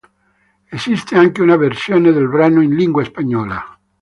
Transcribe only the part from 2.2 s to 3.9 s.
brano in lingua spagnola.